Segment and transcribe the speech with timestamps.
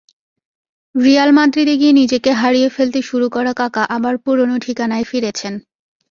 [0.95, 5.53] Real মাদ্রিদে গিয়ে নিজেকে হারিয়ে ফেলতে শুরু করা কাকা আবার পুরোনো ঠিকানায় ফিরেছেন।